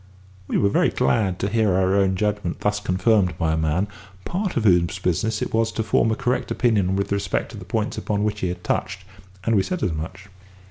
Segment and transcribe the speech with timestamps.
[0.47, 3.87] We were very glad to hear our own judgment thus confirmed by a man,
[4.25, 7.65] part of whose business it was to form a correct opinion with respect to the
[7.65, 9.03] points upon which he had touched,
[9.43, 10.27] and we said as much.